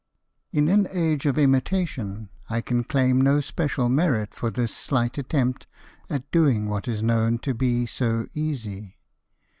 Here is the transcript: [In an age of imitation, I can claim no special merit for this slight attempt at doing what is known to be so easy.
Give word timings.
[In 0.51 0.67
an 0.67 0.87
age 0.89 1.27
of 1.27 1.37
imitation, 1.37 2.29
I 2.49 2.59
can 2.61 2.83
claim 2.83 3.21
no 3.21 3.39
special 3.39 3.87
merit 3.87 4.33
for 4.33 4.49
this 4.49 4.75
slight 4.75 5.19
attempt 5.19 5.67
at 6.09 6.31
doing 6.31 6.67
what 6.67 6.87
is 6.87 7.03
known 7.03 7.37
to 7.45 7.53
be 7.53 7.85
so 7.85 8.25
easy. 8.33 8.97